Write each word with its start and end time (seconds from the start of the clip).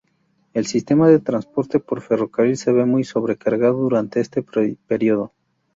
El 0.55 0.65
sistema 0.65 1.07
de 1.09 1.19
transporte 1.19 1.79
por 1.79 2.01
ferrocarril 2.01 2.57
se 2.57 2.71
ve 2.71 2.85
muy 2.85 3.03
sobrecargado 3.03 3.77
durante 3.81 4.19
este 4.19 4.41
período. 4.43 5.31